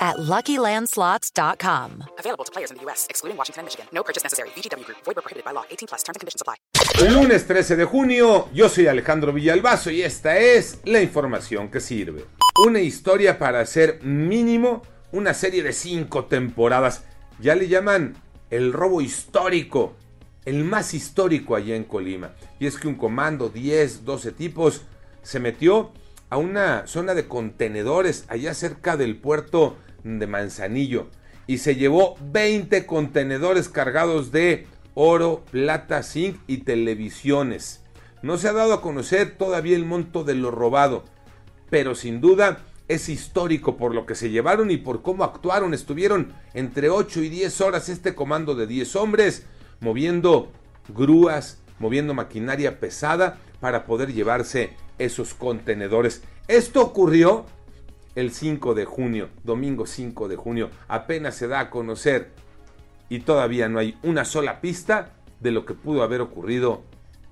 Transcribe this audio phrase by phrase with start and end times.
[0.00, 2.04] at LuckyLandSlots.com.
[2.18, 3.86] Available to players in the U.S., excluding Washington and Michigan.
[3.92, 4.48] No purchase necessary.
[4.56, 4.98] VGW Group.
[5.04, 5.64] Void prohibited by law.
[5.70, 6.02] 18 plus.
[6.02, 6.56] Terms and conditions apply.
[7.08, 12.24] Lunes 13 de junio, yo soy Alejandro Villalbazo y esta es la información que sirve.
[12.66, 14.82] Una historia para hacer mínimo
[15.12, 17.04] una serie de cinco temporadas.
[17.40, 18.16] Ya le llaman
[18.50, 19.96] el robo histórico,
[20.44, 22.34] el más histórico allá en Colima.
[22.58, 24.82] Y es que un comando, 10, 12 tipos,
[25.22, 25.92] se metió
[26.28, 31.08] a una zona de contenedores allá cerca del puerto de Manzanillo
[31.46, 37.82] y se llevó 20 contenedores cargados de oro, plata, zinc y televisiones.
[38.22, 41.04] No se ha dado a conocer todavía el monto de lo robado,
[41.70, 45.74] pero sin duda es histórico por lo que se llevaron y por cómo actuaron.
[45.74, 49.46] Estuvieron entre 8 y 10 horas este comando de 10 hombres
[49.80, 50.52] moviendo
[50.88, 56.22] grúas, moviendo maquinaria pesada para poder llevarse esos contenedores.
[56.48, 57.46] Esto ocurrió
[58.14, 60.70] el 5 de junio, domingo 5 de junio.
[60.88, 62.30] Apenas se da a conocer
[63.08, 66.82] y todavía no hay una sola pista de lo que pudo haber ocurrido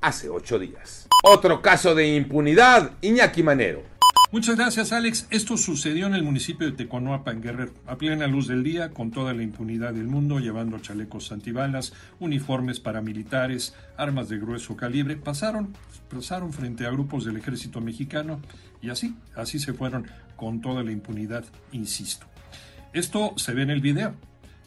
[0.00, 1.08] hace ocho días.
[1.24, 3.82] Otro caso de impunidad, Iñaki Manero.
[4.30, 5.26] Muchas gracias, Alex.
[5.30, 9.10] Esto sucedió en el municipio de Teconoapa, en Guerrero, a plena luz del día, con
[9.10, 15.16] toda la impunidad del mundo, llevando chalecos antibalas, uniformes paramilitares, armas de grueso calibre.
[15.16, 15.74] Pasaron,
[16.10, 18.38] pasaron frente a grupos del ejército mexicano
[18.82, 20.06] y así, así se fueron
[20.36, 22.26] con toda la impunidad, insisto.
[22.92, 24.14] Esto se ve en el video,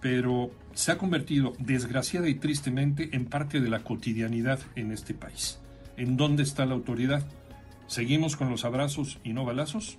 [0.00, 5.58] pero se ha convertido, desgraciada y tristemente, en parte de la cotidianidad en este país.
[5.98, 7.22] ¿En dónde está la autoridad?
[7.92, 9.98] ¿Seguimos con los abrazos y no balazos?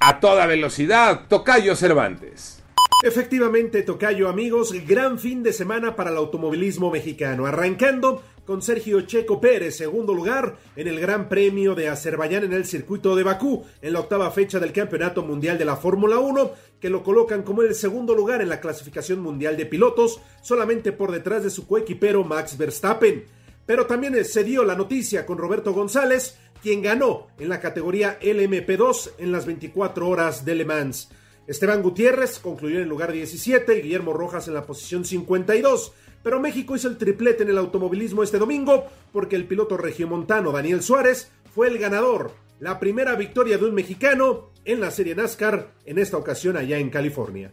[0.00, 2.60] A toda velocidad, Tocayo Cervantes.
[3.04, 9.40] Efectivamente, Tocayo amigos, gran fin de semana para el automovilismo mexicano, arrancando con Sergio Checo
[9.40, 13.92] Pérez, segundo lugar en el Gran Premio de Azerbaiyán en el circuito de Bakú, en
[13.92, 16.50] la octava fecha del Campeonato Mundial de la Fórmula 1,
[16.80, 21.12] que lo colocan como el segundo lugar en la clasificación mundial de pilotos, solamente por
[21.12, 23.24] detrás de su coequipero Max Verstappen.
[23.70, 29.12] Pero también se dio la noticia con Roberto González, quien ganó en la categoría LMP2
[29.18, 31.08] en las 24 horas de Le Mans.
[31.46, 35.92] Esteban Gutiérrez concluyó en el lugar 17 y Guillermo Rojas en la posición 52.
[36.20, 40.82] Pero México hizo el triplete en el automovilismo este domingo porque el piloto regiomontano Daniel
[40.82, 42.32] Suárez fue el ganador.
[42.58, 46.90] La primera victoria de un mexicano en la serie NASCAR, en esta ocasión allá en
[46.90, 47.52] California.